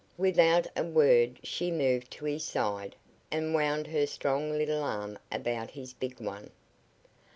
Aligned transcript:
Without 0.17 0.65
a 0.75 0.83
word 0.83 1.37
she 1.43 1.69
moved 1.69 2.09
to 2.09 2.25
his 2.25 2.43
side 2.43 2.95
and 3.29 3.53
wound 3.53 3.85
her 3.85 4.07
strong 4.07 4.51
little 4.51 4.81
arm 4.81 5.19
about 5.31 5.69
his 5.69 5.93
big 5.93 6.19
one. 6.19 6.49